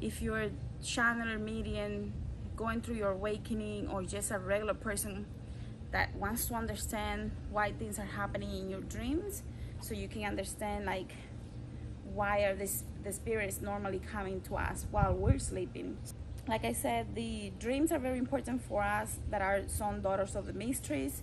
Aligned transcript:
if 0.00 0.22
you're 0.22 0.42
a 0.42 0.50
channeler 0.82 1.40
medium 1.40 2.12
going 2.56 2.80
through 2.80 2.96
your 2.96 3.10
awakening 3.10 3.88
or 3.88 4.02
just 4.02 4.30
a 4.30 4.38
regular 4.38 4.74
person 4.74 5.26
that 5.92 6.14
wants 6.14 6.46
to 6.46 6.54
understand 6.54 7.30
why 7.50 7.72
things 7.72 7.98
are 7.98 8.04
happening 8.04 8.50
in 8.50 8.70
your 8.70 8.80
dreams 8.82 9.42
so 9.80 9.94
you 9.94 10.08
can 10.08 10.24
understand 10.24 10.84
like 10.84 11.12
why 12.12 12.40
are 12.40 12.54
this 12.54 12.84
the 13.02 13.12
spirits 13.12 13.60
normally 13.60 13.98
coming 13.98 14.40
to 14.42 14.56
us 14.56 14.86
while 14.90 15.14
we're 15.14 15.38
sleeping. 15.38 15.96
Like 16.48 16.64
i 16.64 16.72
said 16.72 17.14
the 17.14 17.52
dreams 17.58 17.92
are 17.92 17.98
very 17.98 18.18
important 18.18 18.62
for 18.62 18.82
us 18.82 19.18
that 19.30 19.42
are 19.42 19.62
son 19.68 20.02
daughters 20.02 20.34
of 20.34 20.46
the 20.46 20.52
mysteries 20.52 21.22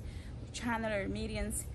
channeler 0.54 1.10
mediums 1.10 1.66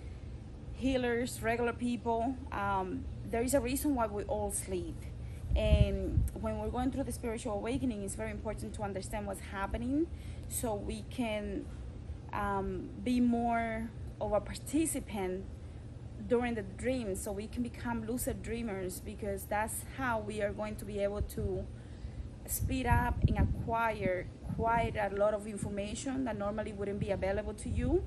healers 0.74 1.40
regular 1.42 1.72
people. 1.72 2.36
Um, 2.50 3.04
there 3.24 3.42
is 3.42 3.54
a 3.54 3.60
reason 3.60 3.94
why 3.94 4.06
we 4.08 4.24
all 4.24 4.50
sleep 4.50 4.96
and 5.56 6.22
when 6.40 6.58
we're 6.58 6.68
going 6.68 6.90
through 6.90 7.04
the 7.04 7.12
spiritual 7.12 7.54
awakening 7.54 8.02
it's 8.02 8.14
very 8.14 8.30
important 8.30 8.72
to 8.74 8.82
understand 8.82 9.26
what's 9.26 9.40
happening 9.40 10.06
so 10.48 10.74
we 10.74 11.04
can 11.10 11.64
um, 12.32 12.88
be 13.02 13.20
more 13.20 13.90
of 14.20 14.32
a 14.32 14.40
participant 14.40 15.44
during 16.29 16.54
the 16.54 16.62
dream. 16.62 17.14
So 17.14 17.32
we 17.32 17.46
can 17.46 17.62
become 17.62 18.07
lucid 18.07 18.43
dreamers 18.43 19.00
because 19.00 19.44
that's 19.44 19.84
how 19.96 20.20
we 20.20 20.43
are 20.43 20.52
going 20.52 20.76
to 20.76 20.84
be 20.84 21.00
able 21.00 21.22
to 21.22 21.64
speed 22.46 22.86
up 22.86 23.16
and 23.26 23.38
acquire 23.38 24.26
quite 24.57 24.96
a 24.96 25.14
lot 25.16 25.34
of 25.34 25.46
information 25.46 26.24
that 26.24 26.36
normally 26.36 26.72
wouldn't 26.72 27.00
be 27.00 27.10
available 27.10 27.54
to 27.54 27.68
you 27.68 28.02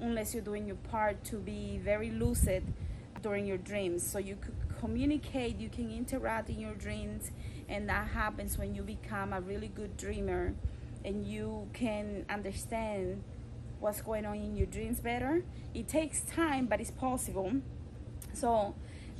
unless 0.00 0.32
you're 0.32 0.42
doing 0.42 0.66
your 0.66 0.76
part 0.76 1.22
to 1.24 1.36
be 1.36 1.78
very 1.82 2.10
lucid 2.10 2.64
during 3.22 3.46
your 3.46 3.58
dreams. 3.58 4.02
So 4.06 4.18
you 4.18 4.36
could 4.36 4.54
communicate 4.80 5.58
you 5.58 5.68
can 5.68 5.90
interact 5.90 6.48
in 6.48 6.58
your 6.58 6.74
dreams 6.74 7.30
and 7.68 7.88
that 7.88 8.08
happens 8.08 8.56
when 8.58 8.74
you 8.74 8.82
become 8.82 9.32
a 9.32 9.40
really 9.40 9.68
good 9.68 9.96
dreamer 9.96 10.54
and 11.04 11.26
you 11.26 11.68
can 11.72 12.24
understand 12.28 13.22
what's 13.78 14.00
going 14.02 14.26
on 14.26 14.36
in 14.36 14.56
your 14.56 14.66
dreams 14.66 15.00
better. 15.00 15.44
It 15.74 15.88
takes 15.88 16.22
time, 16.22 16.66
but 16.66 16.80
it's 16.80 16.90
possible. 16.90 17.52
So, 18.34 18.74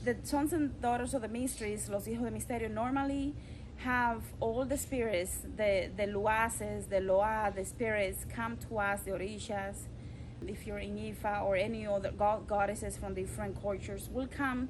the 0.05 0.17
sons 0.23 0.53
and 0.53 0.81
daughters 0.81 1.15
of 1.15 1.23
the 1.23 1.29
mysteries, 1.29 1.89
los 1.89 2.07
hijos 2.07 2.25
de 2.25 2.31
misterio, 2.31 2.71
normally 2.71 3.35
have 3.79 4.23
all 4.41 4.65
the 4.65 4.77
spirits, 4.77 5.39
the, 5.57 5.91
the 5.97 6.05
luaces, 6.05 6.89
the 6.89 7.01
loa, 7.01 7.53
the 7.55 7.65
spirits 7.65 8.27
come 8.35 8.57
to 8.69 8.79
us, 8.79 9.03
the 9.03 9.11
orishas. 9.13 9.89
If 10.47 10.67
you're 10.67 10.79
in 10.79 10.97
Ifa 10.97 11.43
or 11.43 11.57
any 11.57 11.87
other 11.87 12.13
god, 12.13 12.47
goddesses 12.47 12.97
from 12.97 13.15
different 13.15 13.61
cultures, 13.61 14.09
will 14.11 14.27
come 14.27 14.69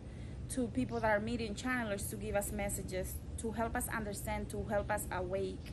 to 0.51 0.67
people 0.69 1.01
that 1.01 1.11
are 1.11 1.21
medium 1.21 1.55
channelers 1.55 2.09
to 2.11 2.17
give 2.17 2.35
us 2.35 2.53
messages, 2.53 3.15
to 3.39 3.53
help 3.53 3.77
us 3.77 3.87
understand, 3.89 4.49
to 4.51 4.65
help 4.65 4.91
us 4.91 5.07
awake. 5.13 5.73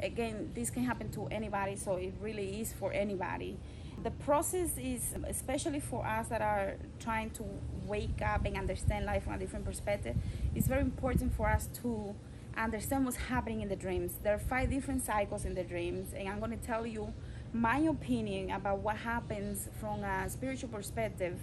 Again 0.00 0.52
this 0.54 0.70
can 0.70 0.84
happen 0.84 1.10
to 1.12 1.26
anybody 1.26 1.76
so 1.76 1.96
it 1.96 2.14
really 2.20 2.60
is 2.60 2.72
for 2.72 2.92
anybody. 2.92 3.58
The 4.02 4.12
process 4.12 4.78
is 4.78 5.14
especially 5.26 5.80
for 5.80 6.06
us 6.06 6.28
that 6.28 6.40
are 6.40 6.76
trying 7.00 7.30
to 7.30 7.44
wake 7.84 8.22
up 8.22 8.44
and 8.44 8.56
understand 8.56 9.06
life 9.06 9.24
from 9.24 9.32
a 9.34 9.38
different 9.38 9.64
perspective 9.64 10.14
it's 10.54 10.68
very 10.68 10.82
important 10.82 11.34
for 11.34 11.48
us 11.48 11.68
to 11.82 12.14
understand 12.56 13.04
what's 13.04 13.16
happening 13.16 13.60
in 13.60 13.68
the 13.68 13.76
dreams. 13.76 14.12
There 14.22 14.34
are 14.34 14.38
five 14.38 14.70
different 14.70 15.04
cycles 15.04 15.44
in 15.44 15.54
the 15.54 15.64
dreams 15.64 16.12
and 16.16 16.28
i'm 16.28 16.38
going 16.38 16.56
to 16.56 16.66
tell 16.66 16.86
you 16.86 17.12
my 17.52 17.78
opinion 17.78 18.50
about 18.50 18.78
what 18.80 18.96
happens 18.96 19.68
from 19.80 20.04
a 20.04 20.28
spiritual 20.28 20.68
perspective 20.68 21.38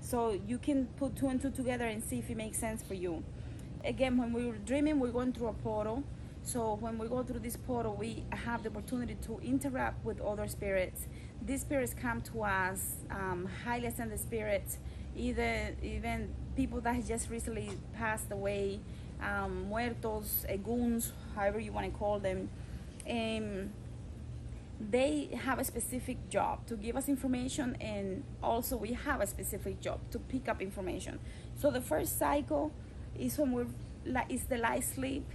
so 0.00 0.38
you 0.46 0.58
can 0.58 0.86
put 0.96 1.16
two 1.16 1.28
and 1.28 1.40
two 1.40 1.50
together 1.50 1.86
and 1.86 2.02
see 2.02 2.18
if 2.18 2.30
it 2.30 2.36
makes 2.36 2.58
sense 2.58 2.82
for 2.82 2.94
you 2.94 3.22
again 3.84 4.16
when 4.16 4.32
we 4.32 4.46
we're 4.46 4.56
dreaming 4.56 4.98
we're 4.98 5.10
going 5.12 5.32
through 5.32 5.48
a 5.48 5.52
portal 5.52 6.02
so 6.42 6.74
when 6.80 6.98
we 6.98 7.06
go 7.06 7.22
through 7.22 7.40
this 7.40 7.56
portal, 7.56 7.94
we 7.94 8.24
have 8.30 8.62
the 8.62 8.70
opportunity 8.70 9.16
to 9.26 9.38
interact 9.40 10.04
with 10.04 10.20
other 10.20 10.48
spirits. 10.48 11.06
These 11.44 11.62
spirits 11.62 11.94
come 11.94 12.20
to 12.22 12.42
us, 12.42 12.96
um, 13.10 13.48
highly 13.64 13.86
ascended 13.86 14.18
spirits, 14.20 14.78
either 15.16 15.76
even 15.82 16.30
people 16.56 16.80
that 16.80 17.06
just 17.06 17.30
recently 17.30 17.70
passed 17.94 18.30
away, 18.30 18.80
um, 19.22 19.68
muertos, 19.68 20.44
eguns, 20.48 21.12
however 21.34 21.60
you 21.60 21.72
want 21.72 21.92
to 21.92 21.98
call 21.98 22.18
them. 22.18 22.48
And 23.06 23.72
they 24.80 25.28
have 25.44 25.58
a 25.58 25.64
specific 25.64 26.30
job 26.30 26.66
to 26.66 26.74
give 26.74 26.96
us 26.96 27.08
information, 27.08 27.76
and 27.80 28.24
also 28.42 28.76
we 28.76 28.94
have 28.94 29.20
a 29.20 29.26
specific 29.26 29.80
job 29.80 30.00
to 30.10 30.18
pick 30.18 30.48
up 30.48 30.62
information. 30.62 31.18
So 31.56 31.70
the 31.70 31.82
first 31.82 32.18
cycle 32.18 32.72
is 33.18 33.36
when 33.36 33.52
we're 33.52 33.66
is 34.30 34.44
the 34.44 34.56
light 34.56 34.84
sleep. 34.84 35.26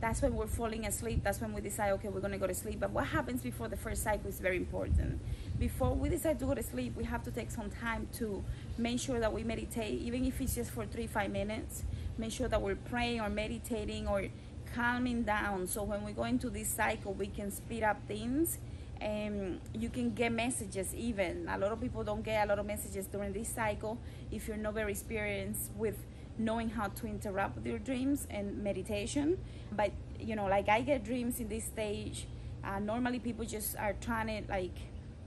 That's 0.00 0.22
when 0.22 0.34
we're 0.34 0.46
falling 0.46 0.86
asleep. 0.86 1.20
That's 1.22 1.40
when 1.40 1.52
we 1.52 1.60
decide 1.60 1.92
okay 1.92 2.08
we're 2.08 2.20
going 2.20 2.32
to 2.32 2.38
go 2.38 2.46
to 2.46 2.54
sleep. 2.54 2.80
But 2.80 2.90
what 2.90 3.06
happens 3.06 3.42
before 3.42 3.68
the 3.68 3.76
first 3.76 4.02
cycle 4.02 4.28
is 4.28 4.40
very 4.40 4.56
important. 4.56 5.20
Before 5.58 5.94
we 5.94 6.08
decide 6.08 6.38
to 6.38 6.46
go 6.46 6.54
to 6.54 6.62
sleep 6.62 6.96
we 6.96 7.04
have 7.04 7.22
to 7.24 7.30
take 7.30 7.50
some 7.50 7.70
time 7.70 8.08
to 8.14 8.42
make 8.78 9.00
sure 9.00 9.20
that 9.20 9.32
we 9.32 9.44
meditate. 9.44 10.00
Even 10.00 10.24
if 10.24 10.40
it's 10.40 10.54
just 10.54 10.70
for 10.70 10.86
three 10.86 11.06
five 11.06 11.30
minutes 11.30 11.84
make 12.16 12.32
sure 12.32 12.48
that 12.48 12.62
we're 12.62 12.76
praying 12.76 13.20
or 13.20 13.28
meditating 13.28 14.08
or 14.08 14.28
calming 14.74 15.22
down. 15.22 15.66
So 15.66 15.82
when 15.82 16.02
we 16.04 16.12
go 16.12 16.24
into 16.24 16.48
this 16.48 16.68
cycle 16.68 17.12
we 17.12 17.26
can 17.26 17.50
speed 17.50 17.82
up 17.82 17.98
things 18.08 18.58
and 19.00 19.60
you 19.72 19.88
can 19.88 20.14
get 20.14 20.32
messages 20.32 20.94
even 20.94 21.48
a 21.48 21.58
lot 21.58 21.72
of 21.72 21.80
people 21.80 22.04
don't 22.04 22.22
get 22.22 22.44
a 22.44 22.48
lot 22.48 22.58
of 22.58 22.66
messages 22.66 23.06
during 23.06 23.32
this 23.32 23.48
cycle 23.48 23.98
if 24.30 24.48
you're 24.48 24.56
not 24.56 24.74
very 24.74 24.92
experienced 24.92 25.70
with 25.76 25.96
knowing 26.38 26.70
how 26.70 26.88
to 26.88 27.06
interrupt 27.06 27.64
your 27.64 27.78
dreams 27.78 28.26
and 28.30 28.62
meditation. 28.62 29.38
But 29.72 29.92
you 30.18 30.36
know, 30.36 30.46
like 30.46 30.68
I 30.68 30.80
get 30.82 31.04
dreams 31.04 31.40
in 31.40 31.48
this 31.48 31.64
stage. 31.64 32.26
Uh, 32.62 32.78
normally, 32.78 33.18
people 33.18 33.44
just 33.44 33.76
are 33.76 33.94
trying 34.00 34.28
to 34.28 34.50
like 34.50 34.76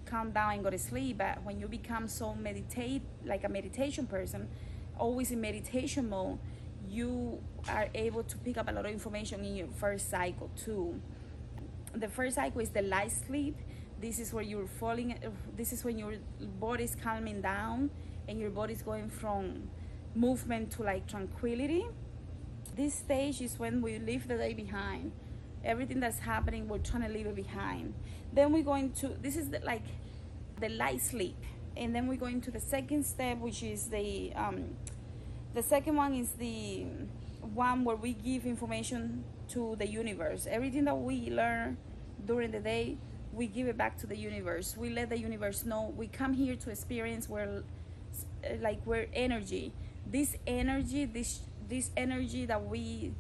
calm 0.06 0.32
down 0.32 0.54
and 0.54 0.64
go 0.64 0.70
to 0.70 0.80
sleep. 0.80 1.20
But 1.20 1.44
when 1.44 1.60
you 1.60 1.68
become 1.68 2.08
so 2.08 2.34
meditate, 2.34 3.04
like 3.26 3.44
a 3.44 3.50
meditation 3.50 4.08
person, 4.08 4.48
always 4.98 5.32
in 5.32 5.40
meditation 5.40 6.10
mode, 6.10 6.40
you 6.90 7.40
are 7.70 7.90
able 7.94 8.24
to 8.24 8.38
pick 8.38 8.58
up 8.58 8.70
a 8.70 8.72
lot 8.72 8.86
of 8.86 8.92
information 8.92 9.44
in 9.44 9.56
your 9.56 9.68
first 9.68 10.10
cycle 10.10 10.50
too. 10.56 11.00
The 12.00 12.08
first 12.08 12.36
cycle 12.36 12.62
is 12.62 12.70
the 12.70 12.84
light 12.84 13.12
sleep. 13.12 13.58
This 14.00 14.20
is 14.20 14.32
where 14.32 14.44
you're 14.44 14.68
falling. 14.68 15.18
This 15.56 15.74
is 15.74 15.84
when 15.84 15.98
your 15.98 16.14
body 16.60 16.84
is 16.84 16.96
calming 16.96 17.42
down 17.42 17.90
and 18.28 18.40
your 18.40 18.52
body 18.52 18.74
is 18.74 18.84
going 18.84 19.10
from 19.10 19.70
movement 20.14 20.72
to 20.74 20.84
like 20.84 21.08
tranquility. 21.08 21.88
This 22.76 22.94
stage 22.94 23.42
is 23.42 23.58
when 23.58 23.82
we 23.82 23.98
leave 23.98 24.28
the 24.28 24.38
day 24.38 24.54
behind. 24.54 25.12
Everything 25.64 26.00
that's 26.00 26.20
happening, 26.20 26.68
we're 26.68 26.78
trying 26.78 27.02
to 27.02 27.10
leave 27.10 27.26
it 27.26 27.36
behind. 27.36 27.96
Then 28.32 28.54
we're 28.54 28.64
going 28.64 28.92
to, 28.94 29.08
this 29.20 29.36
is 29.36 29.50
the, 29.50 29.60
like 29.60 29.86
the 30.60 30.70
light 30.70 31.02
sleep. 31.02 31.38
And 31.76 31.96
then 31.96 32.08
we're 32.08 32.18
going 32.18 32.42
to 32.42 32.52
the 32.52 32.60
second 32.60 33.06
step, 33.06 33.40
which 33.40 33.64
is 33.64 33.88
the, 33.88 34.32
um, 34.36 34.76
the 35.56 35.64
second 35.64 35.96
one 35.96 36.14
is 36.14 36.32
the 36.34 36.86
one 37.54 37.84
where 37.84 37.96
we 37.96 38.14
give 38.14 38.46
information 38.46 39.24
to 39.50 39.76
the 39.78 39.88
universe. 39.88 40.48
Everything 40.50 40.86
that 40.86 40.96
we 40.96 41.30
learn 41.30 41.78
during 42.26 42.52
the 42.52 42.60
day, 42.60 42.98
we 43.34 43.48
give 43.48 43.68
it 43.68 43.78
back 43.78 43.98
to 44.00 44.08
the 44.08 44.18
universe. 44.18 44.76
We 44.78 44.90
let 44.90 45.10
the 45.10 45.20
universe 45.20 45.66
know 45.66 45.94
we 45.96 46.08
come 46.08 46.34
here 46.34 46.56
to 46.56 46.70
experience 46.70 47.30
where 47.30 47.64
like 48.62 48.80
we're 48.86 49.08
energy 49.14 49.74
this 50.12 50.36
energy 50.46 51.06
this 51.06 51.42
this 51.68 51.92
energy 51.98 52.46
that 52.46 52.64
we 52.66 53.14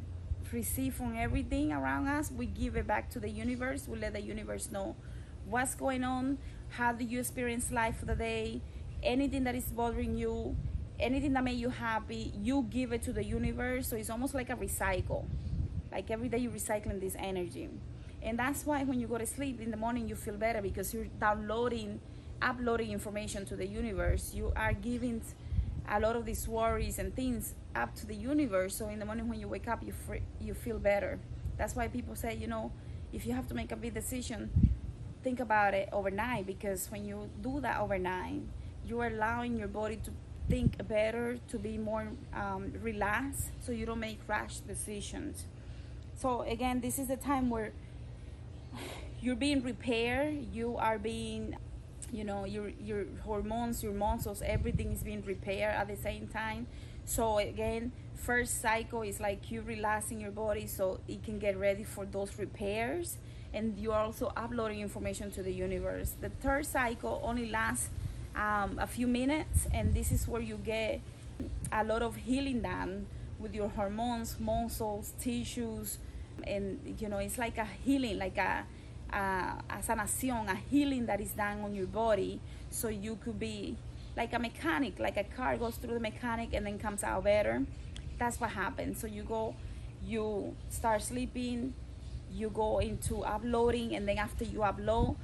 receive 0.51 0.93
from 0.93 1.15
everything 1.17 1.73
around 1.73 2.07
us 2.07 2.31
we 2.31 2.45
give 2.45 2.77
it 2.77 2.87
back 2.87 3.09
to 3.09 3.19
the 3.19 3.29
universe 3.29 3.87
we 3.87 3.97
let 3.97 4.13
the 4.13 4.21
universe 4.21 4.71
know 4.71 4.95
what's 5.45 5.75
going 5.75 6.03
on 6.03 6.37
how 6.69 6.91
do 6.93 7.03
you 7.03 7.19
experience 7.19 7.71
life 7.71 7.97
for 7.99 8.05
the 8.05 8.15
day 8.15 8.61
anything 9.03 9.43
that 9.43 9.55
is 9.55 9.65
bothering 9.65 10.17
you 10.17 10.55
anything 10.99 11.33
that 11.33 11.43
made 11.43 11.57
you 11.57 11.69
happy 11.69 12.33
you 12.41 12.65
give 12.69 12.91
it 12.91 13.03
to 13.03 13.13
the 13.13 13.23
universe. 13.23 13.87
So 13.87 13.95
it's 13.95 14.09
almost 14.09 14.33
like 14.33 14.49
a 14.49 14.55
recycle. 14.55 15.25
Like 15.91 16.09
every 16.11 16.29
day 16.29 16.39
you're 16.39 16.51
recycling 16.51 16.99
this 16.99 17.15
energy. 17.17 17.69
And 18.21 18.37
that's 18.37 18.65
why 18.65 18.83
when 18.83 18.99
you 18.99 19.07
go 19.07 19.17
to 19.17 19.25
sleep 19.25 19.61
in 19.61 19.71
the 19.71 19.77
morning 19.77 20.07
you 20.07 20.15
feel 20.15 20.35
better 20.35 20.61
because 20.61 20.93
you're 20.93 21.05
downloading 21.19 21.99
uploading 22.41 22.91
information 22.91 23.45
to 23.45 23.55
the 23.55 23.65
universe. 23.67 24.33
You 24.33 24.51
are 24.55 24.73
giving 24.73 25.21
a 25.89 25.99
lot 25.99 26.15
of 26.15 26.25
these 26.25 26.47
worries 26.47 26.99
and 26.99 27.15
things 27.15 27.53
up 27.75 27.95
to 27.95 28.05
the 28.05 28.15
universe. 28.15 28.75
So 28.75 28.89
in 28.89 28.99
the 28.99 29.05
morning 29.05 29.27
when 29.27 29.39
you 29.39 29.47
wake 29.47 29.67
up, 29.67 29.83
you 29.83 29.93
you 30.39 30.53
feel 30.53 30.79
better. 30.79 31.19
That's 31.57 31.75
why 31.75 31.87
people 31.87 32.15
say, 32.15 32.35
you 32.35 32.47
know, 32.47 32.71
if 33.13 33.25
you 33.25 33.33
have 33.33 33.47
to 33.47 33.55
make 33.55 33.71
a 33.71 33.75
big 33.75 33.93
decision, 33.93 34.49
think 35.23 35.39
about 35.39 35.73
it 35.73 35.89
overnight. 35.91 36.45
Because 36.45 36.91
when 36.91 37.05
you 37.05 37.29
do 37.41 37.59
that 37.61 37.79
overnight, 37.79 38.41
you 38.85 38.99
are 38.99 39.07
allowing 39.07 39.57
your 39.57 39.67
body 39.67 39.97
to 40.03 40.11
think 40.49 40.85
better, 40.87 41.39
to 41.49 41.57
be 41.59 41.77
more 41.77 42.07
um, 42.33 42.73
relaxed, 42.81 43.49
so 43.61 43.71
you 43.71 43.85
don't 43.85 43.99
make 43.99 44.19
rash 44.27 44.57
decisions. 44.59 45.45
So 46.17 46.41
again, 46.41 46.81
this 46.81 46.99
is 46.99 47.07
the 47.07 47.17
time 47.17 47.49
where 47.49 47.73
you're 49.21 49.35
being 49.35 49.63
repaired, 49.63 50.47
you 50.53 50.77
are 50.77 50.99
being 50.99 51.55
you 52.11 52.23
know 52.23 52.45
your 52.45 52.69
your 52.81 53.05
hormones 53.25 53.83
your 53.83 53.91
muscles 53.91 54.41
everything 54.45 54.93
is 54.93 55.03
being 55.03 55.21
repaired 55.25 55.75
at 55.75 55.87
the 55.89 55.97
same 55.97 56.25
time 56.27 56.65
So 57.05 57.37
again, 57.39 57.91
first 58.15 58.61
cycle 58.61 59.01
is 59.01 59.19
like 59.19 59.51
you 59.51 59.61
relaxing 59.61 60.19
your 60.19 60.31
body 60.31 60.67
so 60.67 60.99
it 61.07 61.23
can 61.23 61.39
get 61.39 61.57
ready 61.57 61.83
for 61.83 62.05
those 62.05 62.37
repairs 62.37 63.17
and 63.53 63.77
you're 63.79 63.95
also 63.95 64.31
uploading 64.35 64.81
information 64.81 65.31
to 65.31 65.43
the 65.43 65.53
universe. 65.53 66.15
The 66.21 66.29
third 66.29 66.65
cycle 66.65 67.21
only 67.23 67.49
lasts 67.49 67.89
um, 68.37 68.77
a 68.79 68.87
few 68.87 69.07
minutes 69.07 69.67
and 69.73 69.93
this 69.93 70.11
is 70.11 70.27
where 70.27 70.41
you 70.41 70.57
get 70.57 71.01
a 71.71 71.83
lot 71.83 72.01
of 72.01 72.15
healing 72.15 72.61
done 72.61 73.07
with 73.39 73.53
your 73.53 73.69
hormones, 73.69 74.39
muscles, 74.39 75.13
tissues, 75.19 75.97
and 76.45 76.95
you 76.99 77.09
know 77.09 77.17
it's 77.17 77.37
like 77.37 77.57
a 77.57 77.65
healing, 77.65 78.17
like 78.17 78.37
a, 78.37 78.63
a, 79.11 79.17
a 79.69 79.77
sanación, 79.85 80.49
a 80.49 80.55
healing 80.55 81.05
that 81.05 81.19
is 81.19 81.31
done 81.31 81.61
on 81.61 81.75
your 81.75 81.87
body, 81.87 82.39
so 82.69 82.87
you 82.87 83.17
could 83.23 83.39
be 83.39 83.75
like 84.15 84.33
a 84.33 84.39
mechanic, 84.39 84.99
like 84.99 85.17
a 85.17 85.23
car 85.23 85.57
goes 85.57 85.75
through 85.75 85.93
the 85.93 85.99
mechanic 85.99 86.53
and 86.53 86.65
then 86.65 86.79
comes 86.79 87.03
out 87.03 87.23
better. 87.23 87.63
That's 88.17 88.39
what 88.39 88.49
happens. 88.51 88.99
So 88.99 89.05
you 89.05 89.21
go, 89.21 89.55
you 90.03 90.55
start 90.69 91.03
sleeping, 91.03 91.75
you 92.33 92.49
go 92.49 92.79
into 92.79 93.23
uploading, 93.23 93.95
and 93.95 94.07
then 94.07 94.17
after 94.17 94.43
you 94.43 94.59
upload, 94.59 95.15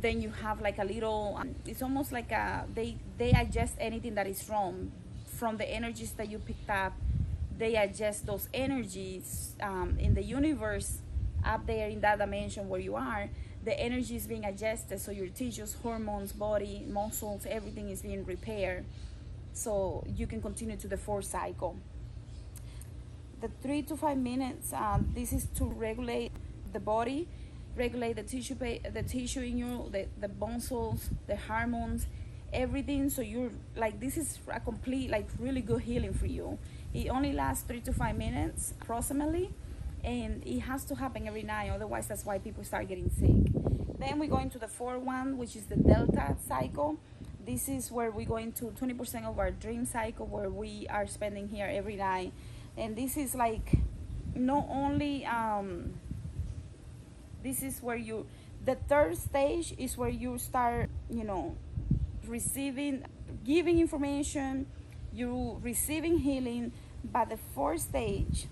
then 0.00 0.20
you 0.20 0.30
have 0.30 0.60
like 0.60 0.78
a 0.78 0.84
little. 0.84 1.36
Um, 1.38 1.54
it's 1.66 1.82
almost 1.82 2.12
like 2.12 2.32
a 2.32 2.66
they 2.74 2.96
they 3.18 3.30
adjust 3.30 3.74
anything 3.78 4.14
that 4.14 4.26
is 4.26 4.48
wrong. 4.48 4.92
From 5.26 5.56
the 5.56 5.68
energies 5.68 6.12
that 6.12 6.28
you 6.28 6.38
picked 6.38 6.68
up 6.68 6.92
they 7.60 7.76
adjust 7.76 8.24
those 8.26 8.48
energies 8.54 9.52
um, 9.60 9.96
in 10.00 10.14
the 10.14 10.22
universe 10.22 10.98
up 11.44 11.66
there 11.66 11.88
in 11.88 12.00
that 12.00 12.18
dimension 12.18 12.68
where 12.68 12.80
you 12.80 12.96
are. 12.96 13.28
The 13.62 13.78
energy 13.78 14.16
is 14.16 14.26
being 14.26 14.46
adjusted 14.46 14.98
so 14.98 15.10
your 15.12 15.28
tissues 15.28 15.76
hormones 15.82 16.32
body 16.32 16.86
muscles 16.88 17.46
everything 17.46 17.90
is 17.90 18.00
being 18.00 18.24
repaired. 18.24 18.86
So 19.52 20.04
you 20.16 20.26
can 20.26 20.40
continue 20.40 20.76
to 20.78 20.88
the 20.88 20.96
fourth 20.96 21.26
cycle. 21.26 21.76
The 23.42 23.48
three 23.62 23.82
to 23.82 23.96
five 23.96 24.16
minutes 24.16 24.72
um, 24.72 25.10
this 25.14 25.32
is 25.32 25.46
to 25.56 25.64
regulate 25.66 26.32
the 26.72 26.80
body 26.80 27.28
regulate 27.76 28.16
the 28.16 28.22
tissue 28.22 28.54
the 28.54 29.02
tissue 29.02 29.40
in 29.40 29.58
you 29.58 29.88
the, 29.90 30.06
the 30.20 30.28
bone 30.28 30.60
cells, 30.60 31.10
the 31.26 31.36
hormones 31.36 32.06
everything 32.52 33.08
so 33.08 33.22
you're 33.22 33.52
like 33.76 34.00
this 34.00 34.16
is 34.16 34.40
a 34.48 34.58
complete 34.58 35.08
like 35.08 35.28
really 35.38 35.60
good 35.60 35.82
healing 35.82 36.12
for 36.12 36.26
you 36.26 36.58
it 36.92 37.08
only 37.08 37.32
lasts 37.32 37.64
three 37.64 37.80
to 37.80 37.92
five 37.92 38.16
minutes 38.16 38.74
approximately, 38.80 39.50
and 40.02 40.42
it 40.44 40.60
has 40.60 40.84
to 40.86 40.96
happen 40.96 41.26
every 41.28 41.42
night. 41.42 41.70
Otherwise, 41.70 42.06
that's 42.08 42.24
why 42.24 42.38
people 42.38 42.64
start 42.64 42.88
getting 42.88 43.10
sick. 43.10 43.52
Then 43.98 44.18
we 44.18 44.26
go 44.26 44.38
into 44.38 44.58
the 44.58 44.66
fourth 44.66 45.02
one, 45.02 45.38
which 45.38 45.54
is 45.54 45.66
the 45.66 45.76
delta 45.76 46.36
cycle. 46.48 46.98
This 47.46 47.68
is 47.68 47.92
where 47.92 48.10
we 48.10 48.24
go 48.24 48.36
into 48.36 48.66
20% 48.66 49.24
of 49.24 49.38
our 49.38 49.50
dream 49.50 49.84
cycle, 49.86 50.26
where 50.26 50.50
we 50.50 50.86
are 50.88 51.06
spending 51.06 51.48
here 51.48 51.68
every 51.70 51.96
night, 51.96 52.32
and 52.76 52.96
this 52.96 53.16
is 53.16 53.34
like 53.34 53.78
not 54.34 54.66
only 54.68 55.24
um, 55.26 55.94
this 57.42 57.62
is 57.62 57.82
where 57.82 57.96
you 57.96 58.26
the 58.64 58.74
third 58.74 59.16
stage 59.16 59.74
is 59.78 59.96
where 59.96 60.08
you 60.08 60.38
start 60.38 60.90
you 61.08 61.24
know 61.24 61.56
receiving 62.26 63.04
giving 63.44 63.80
information 63.80 64.66
you 65.12 65.58
receiving 65.62 66.18
healing. 66.18 66.72
But 67.02 67.30
the 67.30 67.38
fourth 67.54 67.80
stage 67.80 68.46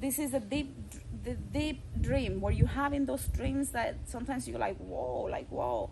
this 0.00 0.18
is 0.18 0.34
a 0.34 0.40
deep 0.40 0.74
the 1.22 1.34
deep 1.34 1.80
dream 2.00 2.40
where 2.40 2.52
you're 2.52 2.68
having 2.68 3.06
those 3.06 3.24
dreams 3.28 3.70
that 3.70 3.96
sometimes 4.06 4.48
you're 4.48 4.58
like 4.58 4.76
whoa 4.78 5.22
like 5.30 5.48
whoa. 5.48 5.90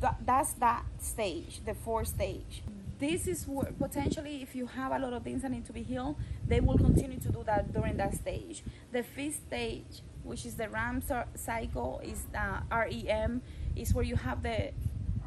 That, 0.00 0.16
that's 0.26 0.52
that 0.54 0.84
stage 1.00 1.60
the 1.64 1.74
fourth 1.74 2.08
stage. 2.08 2.62
This 2.98 3.26
is 3.26 3.46
where 3.46 3.72
potentially 3.78 4.42
if 4.42 4.54
you 4.54 4.66
have 4.66 4.90
a 4.92 4.98
lot 4.98 5.12
of 5.12 5.22
things 5.22 5.42
that 5.42 5.50
need 5.50 5.66
to 5.66 5.72
be 5.72 5.82
healed 5.82 6.16
they 6.46 6.60
will 6.60 6.78
continue 6.78 7.18
to 7.20 7.28
do 7.28 7.42
that 7.46 7.72
during 7.72 7.96
that 7.98 8.14
stage. 8.14 8.62
The 8.92 9.02
fifth 9.02 9.46
stage 9.46 10.02
which 10.26 10.44
is 10.44 10.56
the 10.56 10.68
rem 10.68 11.02
cycle 11.34 12.00
is 12.04 12.24
the 12.32 12.62
rem 12.70 13.42
is 13.74 13.94
where 13.94 14.04
you 14.04 14.16
have 14.16 14.42
the 14.42 14.70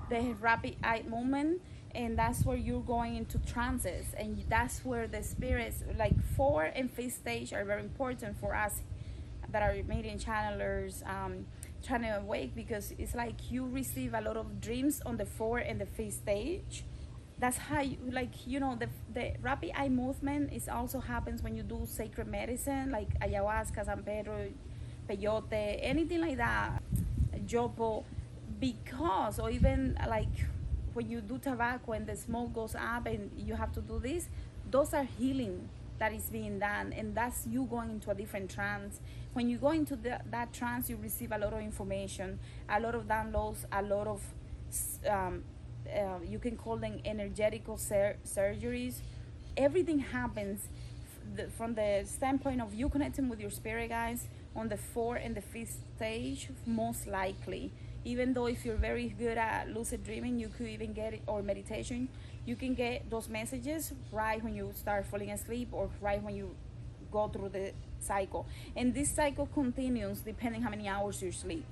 the 0.09 0.33
rapid 0.41 0.75
eye 0.83 1.03
movement 1.07 1.61
and 1.95 2.17
that's 2.17 2.45
where 2.45 2.57
you're 2.57 2.81
going 2.81 3.15
into 3.15 3.37
trances 3.39 4.07
and 4.17 4.43
that's 4.47 4.85
where 4.85 5.07
the 5.07 5.23
spirits 5.23 5.83
like 5.97 6.13
four 6.35 6.63
and 6.63 6.91
fifth 6.91 7.13
stage 7.15 7.53
are 7.53 7.65
very 7.65 7.81
important 7.81 8.39
for 8.39 8.55
us 8.55 8.81
that 9.51 9.63
are 9.63 9.75
medium 9.83 10.17
channelers 10.19 11.03
um, 11.07 11.45
trying 11.83 12.01
to 12.01 12.17
awake 12.17 12.55
because 12.55 12.93
it's 12.97 13.15
like 13.15 13.51
you 13.51 13.65
receive 13.67 14.13
a 14.13 14.21
lot 14.21 14.37
of 14.37 14.61
dreams 14.61 15.01
on 15.05 15.17
the 15.17 15.25
four 15.25 15.59
and 15.59 15.79
the 15.81 15.85
fifth 15.85 16.13
stage. 16.13 16.83
That's 17.39 17.57
how 17.57 17.81
you 17.81 17.97
like 18.11 18.45
you 18.45 18.59
know 18.59 18.75
the 18.75 18.89
the 19.13 19.33
rapid 19.41 19.71
eye 19.73 19.87
movement 19.89 20.51
is 20.51 20.67
also 20.67 20.99
happens 20.99 21.41
when 21.41 21.55
you 21.55 21.63
do 21.63 21.85
sacred 21.85 22.27
medicine 22.27 22.91
like 22.91 23.17
ayahuasca 23.21 23.85
san 23.85 24.03
pedro 24.03 24.49
peyote 25.09 25.79
anything 25.81 26.21
like 26.21 26.37
that 26.37 26.81
yopo 27.47 28.03
because 28.59 29.39
or 29.39 29.49
even 29.49 29.97
like 30.07 30.27
when 30.93 31.09
you 31.09 31.21
do 31.21 31.37
tobacco 31.37 31.93
and 31.93 32.07
the 32.07 32.15
smoke 32.15 32.53
goes 32.53 32.75
up 32.75 33.05
and 33.05 33.31
you 33.37 33.53
have 33.55 33.71
to 33.71 33.81
do 33.81 33.99
this, 33.99 34.27
those 34.69 34.93
are 34.93 35.03
healing 35.03 35.69
that 35.99 36.13
is 36.13 36.23
being 36.29 36.59
done 36.59 36.93
and 36.93 37.13
that's 37.15 37.45
you 37.47 37.65
going 37.65 37.89
into 37.89 38.09
a 38.09 38.15
different 38.15 38.49
trance. 38.49 38.99
When 39.33 39.49
you 39.49 39.57
go 39.57 39.71
into 39.71 39.95
the, 39.95 40.19
that 40.31 40.53
trance 40.53 40.89
you 40.89 40.97
receive 40.97 41.31
a 41.31 41.37
lot 41.37 41.53
of 41.53 41.59
information 41.59 42.39
a 42.67 42.79
lot 42.79 42.95
of 42.95 43.07
downloads 43.07 43.65
a 43.71 43.81
lot 43.81 44.07
of 44.07 44.21
um, 45.07 45.43
uh, 45.87 46.19
you 46.27 46.39
can 46.39 46.55
call 46.55 46.77
them 46.77 46.99
energetical 47.05 47.77
sur- 47.77 48.17
surgeries. 48.25 48.95
Everything 49.57 49.99
happens 49.99 50.67
f- 51.37 51.51
from 51.57 51.73
the 51.75 52.03
standpoint 52.05 52.61
of 52.61 52.73
you 52.73 52.89
connecting 52.89 53.29
with 53.29 53.39
your 53.39 53.49
spirit 53.49 53.89
guides 53.89 54.27
on 54.55 54.69
the 54.69 54.77
fourth 54.77 55.21
and 55.23 55.35
the 55.35 55.41
fifth 55.41 55.79
stage 55.95 56.49
most 56.65 57.07
likely. 57.07 57.71
Even 58.05 58.33
though 58.33 58.47
if 58.47 58.65
you're 58.65 58.77
very 58.77 59.09
good 59.09 59.37
at 59.37 59.69
lucid 59.73 60.05
dreaming 60.05 60.39
you 60.39 60.47
could 60.47 60.67
even 60.67 60.93
get 60.93 61.13
it 61.13 61.21
or 61.27 61.43
meditation 61.43 62.07
you 62.45 62.55
can 62.55 62.73
get 62.73 63.09
those 63.09 63.29
messages 63.29 63.93
right 64.11 64.43
when 64.43 64.55
you 64.55 64.71
start 64.75 65.05
falling 65.05 65.31
asleep 65.31 65.69
or 65.71 65.89
right 66.01 66.21
when 66.23 66.35
you 66.35 66.55
go 67.11 67.27
through 67.27 67.49
the 67.49 67.73
cycle. 67.99 68.47
And 68.75 68.93
this 68.93 69.11
cycle 69.11 69.47
continues 69.47 70.21
depending 70.21 70.61
how 70.61 70.69
many 70.69 70.87
hours 70.87 71.21
you 71.21 71.31
sleep. 71.31 71.65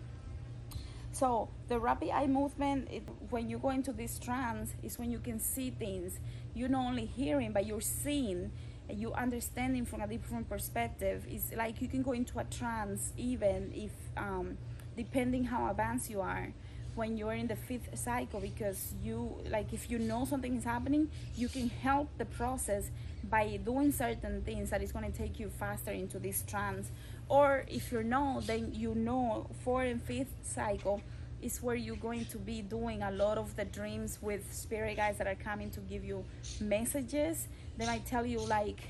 So 1.11 1.49
the 1.67 1.79
rapid 1.79 2.09
eye 2.09 2.27
movement 2.27 2.89
it, 2.91 3.03
when 3.29 3.49
you 3.49 3.57
go 3.57 3.69
into 3.69 3.91
this 3.91 4.19
trance 4.19 4.75
is 4.83 4.99
when 4.99 5.09
you 5.09 5.19
can 5.19 5.39
see 5.39 5.71
things. 5.71 6.19
You're 6.53 6.69
not 6.69 6.85
only 6.85 7.05
hearing 7.05 7.53
but 7.53 7.65
you're 7.65 7.81
seeing 7.81 8.51
you 8.89 9.13
understanding 9.13 9.85
from 9.85 10.01
a 10.01 10.07
different 10.07 10.49
perspective 10.49 11.25
it's 11.29 11.53
like 11.55 11.81
you 11.81 11.87
can 11.87 12.01
go 12.01 12.11
into 12.11 12.39
a 12.39 12.43
trance 12.45 13.11
even 13.17 13.71
if 13.75 13.91
um, 14.15 14.57
depending 14.95 15.43
how 15.43 15.69
advanced 15.69 16.09
you 16.09 16.21
are 16.21 16.51
when 16.95 17.15
you're 17.15 17.33
in 17.33 17.47
the 17.47 17.55
fifth 17.55 17.89
cycle 17.97 18.39
because 18.39 18.93
you 19.03 19.35
like 19.49 19.71
if 19.71 19.91
you 19.91 19.99
know 19.99 20.25
something 20.25 20.55
is 20.55 20.63
happening 20.63 21.09
you 21.35 21.47
can 21.47 21.69
help 21.69 22.07
the 22.17 22.25
process 22.25 22.89
by 23.29 23.59
doing 23.63 23.91
certain 23.91 24.41
things 24.41 24.69
that 24.69 24.81
is 24.81 24.91
going 24.91 25.09
to 25.09 25.17
take 25.17 25.39
you 25.39 25.49
faster 25.49 25.91
into 25.91 26.19
this 26.19 26.43
trance. 26.43 26.91
Or 27.29 27.65
if 27.67 27.91
you 27.91 28.03
know 28.03 28.41
then 28.45 28.73
you 28.73 28.95
know 28.95 29.47
fourth 29.63 29.87
and 29.87 30.01
fifth 30.01 30.33
cycle 30.43 31.01
is 31.41 31.61
where 31.61 31.75
you're 31.75 31.95
going 31.95 32.25
to 32.25 32.37
be 32.37 32.61
doing 32.61 33.01
a 33.03 33.11
lot 33.11 33.37
of 33.37 33.55
the 33.55 33.65
dreams 33.65 34.17
with 34.21 34.53
spirit 34.53 34.97
guides 34.97 35.17
that 35.17 35.27
are 35.27 35.35
coming 35.35 35.69
to 35.69 35.79
give 35.81 36.03
you 36.03 36.23
messages 36.59 37.47
they 37.77 37.85
might 37.85 38.05
tell 38.05 38.25
you 38.25 38.39
like 38.39 38.81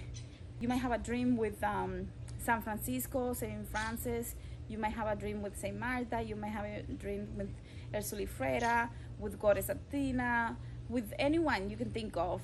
you 0.59 0.67
might 0.67 0.77
have 0.77 0.91
a 0.91 0.97
dream 0.97 1.35
with 1.37 1.61
um, 1.63 2.07
san 2.39 2.61
francisco 2.61 3.33
saint 3.33 3.67
francis 3.69 4.35
you 4.69 4.77
might 4.77 4.93
have 4.93 5.07
a 5.07 5.15
dream 5.15 5.41
with 5.41 5.57
Saint 5.57 5.79
Martha. 5.79 6.21
You 6.21 6.35
might 6.35 6.49
have 6.49 6.65
a 6.65 6.81
dream 6.93 7.27
with 7.37 7.49
El 7.93 8.01
Solifrera, 8.01 8.89
with 9.19 9.39
Goddess 9.39 9.69
Athena, 9.69 10.57
with 10.89 11.13
anyone 11.17 11.69
you 11.69 11.77
can 11.77 11.91
think 11.91 12.17
of. 12.17 12.41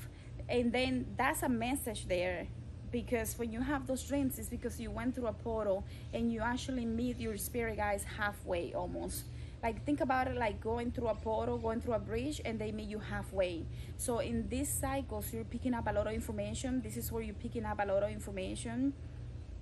And 0.48 0.72
then 0.72 1.06
that's 1.18 1.44
a 1.44 1.50
message 1.50 2.08
there 2.08 2.48
because 2.92 3.38
when 3.38 3.52
you 3.52 3.60
have 3.60 3.88
those 3.88 4.04
dreams, 4.04 4.40
it's 4.40 4.50
because 4.50 4.80
you 4.80 4.92
went 4.92 5.16
through 5.16 5.28
a 5.28 5.34
portal 5.34 5.84
and 6.14 6.32
you 6.32 6.42
actually 6.42 6.86
meet 6.86 7.20
your 7.20 7.38
spirit 7.38 7.78
guides 7.78 8.04
halfway 8.04 8.74
almost. 8.74 9.26
Like 9.64 9.86
think 9.86 10.02
about 10.02 10.28
it 10.28 10.36
like 10.36 10.60
going 10.60 10.92
through 10.92 11.08
a 11.08 11.16
portal, 11.16 11.58
going 11.58 11.80
through 11.80 11.94
a 11.94 12.00
bridge, 12.00 12.42
and 12.44 12.60
they 12.60 12.74
meet 12.74 12.90
you 12.90 13.00
halfway. 13.00 13.66
So 13.98 14.20
in 14.20 14.50
these 14.50 14.68
cycles, 14.68 15.34
you're 15.34 15.46
picking 15.46 15.74
up 15.74 15.88
a 15.88 15.94
lot 15.94 16.06
of 16.06 16.14
information. 16.14 16.82
This 16.82 16.98
is 16.98 17.12
where 17.12 17.24
you're 17.24 17.34
picking 17.34 17.66
up 17.66 17.80
a 17.82 17.86
lot 17.86 18.04
of 18.04 18.10
information 18.10 18.94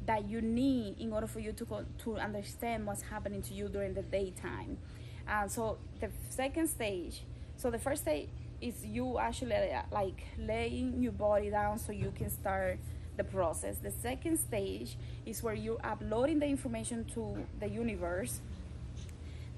that 0.08 0.27
you 0.27 0.41
need 0.41 0.98
in 1.00 1.13
order 1.13 1.27
for 1.27 1.39
you 1.39 1.53
to 1.53 1.65
go, 1.65 1.86
to 2.00 2.17
understand 2.17 2.88
what's 2.88 3.03
happening 3.03 3.43
to 3.43 3.53
you 3.53 3.70
during 3.70 3.93
the 3.93 4.01
daytime. 4.01 4.79
Uh, 5.27 5.48
so 5.48 5.77
the 6.00 6.10
second 6.29 6.67
stage, 6.67 7.22
so 7.55 7.70
the 7.70 7.77
first 7.77 8.01
stage 8.01 8.27
is 8.60 8.84
you 8.84 9.20
actually 9.20 9.53
uh, 9.53 9.84
like 9.91 10.24
laying 10.39 11.01
your 11.01 11.12
body 11.12 11.51
down 11.51 11.77
so 11.77 11.91
you 11.91 12.12
can 12.15 12.29
start 12.29 12.79
the 13.17 13.24
process. 13.24 13.77
The 13.77 13.91
second 13.91 14.38
stage 14.38 14.98
is 15.25 15.43
where 15.43 15.53
you're 15.53 15.84
uploading 15.84 16.39
the 16.39 16.48
information 16.48 17.05
to 17.13 17.46
the 17.60 17.67
universe. 17.67 18.41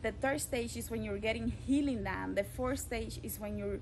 The 0.04 0.12
third 0.12 0.42
stage 0.42 0.76
is 0.76 0.92
when 0.92 1.02
you're 1.02 1.18
getting 1.18 1.48
healing 1.66 2.04
done. 2.04 2.36
The 2.36 2.44
fourth 2.44 2.80
stage 2.80 3.22
is 3.24 3.40
when 3.40 3.58
you're 3.58 3.80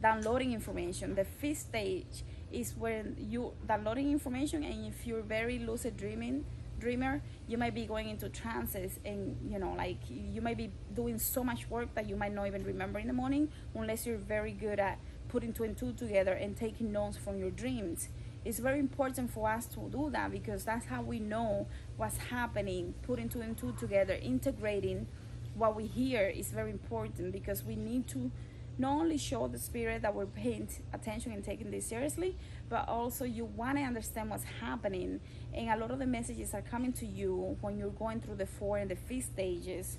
downloading 0.00 0.54
information. 0.54 1.14
The 1.14 1.24
fifth 1.24 1.58
stage 1.58 2.24
is 2.50 2.74
when 2.74 3.16
you 3.18 3.52
downloading 3.66 4.10
information 4.10 4.64
and 4.64 4.86
if 4.86 5.06
you're 5.06 5.20
very 5.20 5.58
lucid 5.58 5.98
dreaming 5.98 6.46
dreamer 6.80 7.20
you 7.46 7.58
might 7.58 7.74
be 7.74 7.84
going 7.84 8.08
into 8.08 8.28
trances 8.28 8.98
and 9.04 9.36
you 9.50 9.58
know 9.58 9.74
like 9.76 9.98
you 10.08 10.40
might 10.40 10.56
be 10.56 10.70
doing 10.94 11.18
so 11.18 11.42
much 11.44 11.68
work 11.68 11.92
that 11.94 12.08
you 12.08 12.16
might 12.16 12.32
not 12.32 12.46
even 12.46 12.62
remember 12.64 12.98
in 12.98 13.08
the 13.08 13.12
morning 13.12 13.48
unless 13.74 14.06
you're 14.06 14.16
very 14.16 14.52
good 14.52 14.78
at 14.78 14.98
putting 15.28 15.52
two 15.52 15.64
and 15.64 15.76
two 15.76 15.92
together 15.92 16.32
and 16.32 16.56
taking 16.56 16.92
notes 16.92 17.18
from 17.18 17.36
your 17.36 17.50
dreams 17.50 18.08
it's 18.44 18.60
very 18.60 18.78
important 18.78 19.30
for 19.30 19.50
us 19.50 19.66
to 19.66 19.90
do 19.90 20.08
that 20.10 20.30
because 20.30 20.64
that's 20.64 20.86
how 20.86 21.02
we 21.02 21.18
know 21.18 21.66
what's 21.96 22.16
happening 22.16 22.94
putting 23.02 23.28
two 23.28 23.40
and 23.40 23.58
two 23.58 23.74
together 23.78 24.16
integrating 24.22 25.06
what 25.58 25.74
we 25.74 25.86
hear 25.86 26.26
is 26.26 26.50
very 26.50 26.70
important 26.70 27.32
because 27.32 27.64
we 27.64 27.76
need 27.76 28.06
to 28.08 28.30
not 28.78 28.92
only 28.92 29.18
show 29.18 29.48
the 29.48 29.58
spirit 29.58 30.02
that 30.02 30.14
we're 30.14 30.26
paying 30.26 30.68
attention 30.92 31.32
and 31.32 31.44
taking 31.44 31.70
this 31.70 31.84
seriously, 31.84 32.36
but 32.68 32.88
also 32.88 33.24
you 33.24 33.44
want 33.44 33.76
to 33.76 33.82
understand 33.82 34.30
what's 34.30 34.44
happening. 34.60 35.20
And 35.52 35.68
a 35.68 35.76
lot 35.76 35.90
of 35.90 35.98
the 35.98 36.06
messages 36.06 36.54
are 36.54 36.62
coming 36.62 36.92
to 36.94 37.06
you 37.06 37.56
when 37.60 37.76
you're 37.76 37.90
going 37.90 38.20
through 38.20 38.36
the 38.36 38.46
four 38.46 38.78
and 38.78 38.88
the 38.88 38.94
fifth 38.94 39.32
stages, 39.32 39.98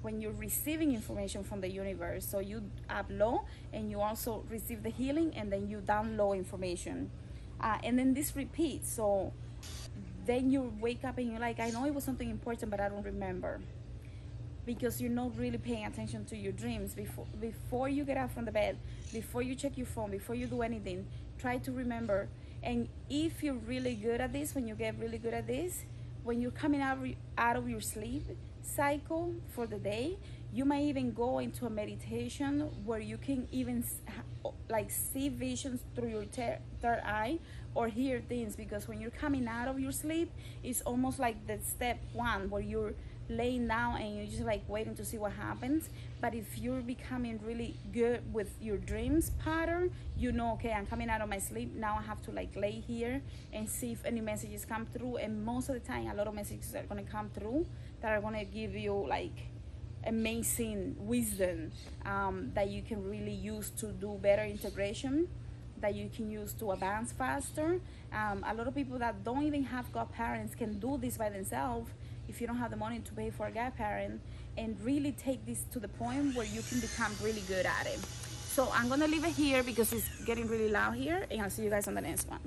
when 0.00 0.22
you're 0.22 0.32
receiving 0.32 0.94
information 0.94 1.44
from 1.44 1.60
the 1.60 1.68
universe. 1.68 2.26
So 2.26 2.38
you 2.38 2.62
upload 2.88 3.44
and 3.74 3.90
you 3.90 4.00
also 4.00 4.42
receive 4.48 4.82
the 4.82 4.90
healing 4.90 5.34
and 5.36 5.52
then 5.52 5.68
you 5.68 5.78
download 5.78 6.38
information. 6.38 7.10
Uh, 7.60 7.76
and 7.82 7.98
then 7.98 8.14
this 8.14 8.34
repeats. 8.34 8.90
So 8.90 9.34
then 10.24 10.50
you 10.50 10.72
wake 10.80 11.04
up 11.04 11.18
and 11.18 11.30
you're 11.30 11.40
like, 11.40 11.60
I 11.60 11.68
know 11.70 11.84
it 11.84 11.94
was 11.94 12.04
something 12.04 12.30
important, 12.30 12.70
but 12.70 12.80
I 12.80 12.88
don't 12.88 13.04
remember 13.04 13.60
because 14.66 15.00
you're 15.00 15.10
not 15.10 15.36
really 15.38 15.58
paying 15.58 15.84
attention 15.84 16.24
to 16.26 16.36
your 16.36 16.52
dreams. 16.52 16.94
Before 16.94 17.26
before 17.40 17.88
you 17.88 18.04
get 18.04 18.16
up 18.16 18.32
from 18.32 18.44
the 18.44 18.52
bed 18.52 18.78
before 19.12 19.42
you 19.42 19.54
check 19.54 19.76
your 19.76 19.86
phone 19.86 20.10
before 20.10 20.34
you 20.34 20.46
do 20.46 20.62
anything 20.62 21.06
try 21.38 21.58
to 21.58 21.72
remember. 21.72 22.28
And 22.62 22.88
if 23.10 23.42
you're 23.42 23.54
really 23.54 23.94
good 23.94 24.20
at 24.20 24.32
this 24.32 24.54
when 24.54 24.66
you 24.66 24.74
get 24.74 24.98
really 24.98 25.18
good 25.18 25.34
at 25.34 25.46
this 25.46 25.84
when 26.22 26.40
you're 26.40 26.50
coming 26.50 26.80
out, 26.80 26.98
out 27.36 27.56
of 27.56 27.68
your 27.68 27.80
sleep 27.80 28.24
cycle 28.62 29.34
for 29.54 29.66
the 29.66 29.76
day 29.76 30.16
you 30.52 30.64
might 30.64 30.84
even 30.84 31.12
go 31.12 31.40
into 31.40 31.66
a 31.66 31.70
meditation 31.70 32.60
where 32.84 33.00
you 33.00 33.18
can 33.18 33.46
even 33.50 33.84
like 34.70 34.90
see 34.90 35.28
visions 35.28 35.80
through 35.94 36.08
your 36.08 36.24
third 36.24 37.02
eye 37.04 37.38
or 37.74 37.88
hear 37.88 38.22
things 38.28 38.54
because 38.56 38.86
when 38.86 39.00
you're 39.00 39.10
coming 39.10 39.46
out 39.48 39.68
of 39.68 39.78
your 39.78 39.92
sleep 39.92 40.30
it's 40.62 40.80
almost 40.82 41.18
like 41.18 41.46
the 41.46 41.58
step 41.60 41.98
one 42.12 42.48
where 42.48 42.62
you're 42.62 42.94
laying 43.28 43.66
down 43.66 44.00
and 44.00 44.16
you're 44.16 44.26
just 44.26 44.42
like 44.42 44.62
waiting 44.68 44.94
to 44.96 45.04
see 45.04 45.18
what 45.18 45.32
happens. 45.32 45.88
But 46.20 46.34
if 46.34 46.58
you're 46.58 46.80
becoming 46.80 47.40
really 47.44 47.76
good 47.92 48.32
with 48.32 48.54
your 48.60 48.76
dreams 48.76 49.30
pattern 49.38 49.92
you 50.16 50.32
know 50.32 50.52
okay 50.52 50.72
i'm 50.72 50.86
coming 50.86 51.08
out 51.08 51.20
of 51.20 51.28
my 51.28 51.38
sleep. 51.38 51.74
Now 51.74 51.96
i 51.98 52.02
have 52.02 52.22
to 52.22 52.30
like 52.30 52.54
lay 52.56 52.82
here 52.86 53.22
and 53.52 53.68
see 53.68 53.92
if 53.92 54.04
any 54.04 54.20
messages 54.20 54.64
come 54.64 54.86
through. 54.86 55.16
And 55.16 55.44
most 55.44 55.68
of 55.68 55.74
the 55.74 55.80
time 55.80 56.08
a 56.08 56.14
lot 56.14 56.26
of 56.26 56.34
messages 56.34 56.74
are 56.74 56.82
going 56.84 57.04
to 57.04 57.10
come 57.10 57.30
through 57.30 57.66
that 58.00 58.12
are 58.12 58.20
going 58.20 58.38
to 58.38 58.44
give 58.44 58.74
you 58.74 59.06
like 59.08 59.48
amazing 60.06 60.96
wisdom 60.98 61.72
um, 62.04 62.50
that 62.54 62.68
you 62.68 62.82
can 62.82 63.02
really 63.08 63.32
use 63.32 63.70
to 63.70 63.86
do 63.86 64.18
better 64.20 64.44
integration 64.44 65.28
that 65.84 65.94
you 65.94 66.08
can 66.08 66.30
use 66.30 66.54
to 66.54 66.72
advance 66.72 67.12
faster. 67.12 67.78
Um, 68.10 68.44
a 68.48 68.54
lot 68.54 68.66
of 68.66 68.74
people 68.74 68.98
that 69.00 69.22
don't 69.22 69.42
even 69.42 69.64
have 69.64 69.92
godparents 69.92 70.54
can 70.54 70.78
do 70.78 70.96
this 70.96 71.18
by 71.18 71.28
themselves 71.28 71.90
if 72.28 72.40
you 72.40 72.46
don't 72.46 72.56
have 72.56 72.70
the 72.70 72.76
money 72.76 73.00
to 73.00 73.12
pay 73.12 73.30
for 73.30 73.46
a 73.46 73.50
godparent 73.50 74.20
and 74.56 74.76
really 74.82 75.12
take 75.12 75.44
this 75.46 75.64
to 75.72 75.78
the 75.78 75.88
point 75.88 76.34
where 76.34 76.46
you 76.46 76.62
can 76.62 76.80
become 76.80 77.12
really 77.22 77.42
good 77.48 77.66
at 77.66 77.86
it. 77.86 77.98
So 78.54 78.68
I'm 78.72 78.88
gonna 78.88 79.08
leave 79.08 79.24
it 79.24 79.32
here 79.32 79.62
because 79.62 79.92
it's 79.92 80.08
getting 80.24 80.46
really 80.46 80.70
loud 80.70 80.94
here 80.94 81.26
and 81.30 81.42
I'll 81.42 81.50
see 81.50 81.64
you 81.64 81.70
guys 81.70 81.88
on 81.88 81.94
the 81.94 82.00
next 82.00 82.28
one. 82.28 82.40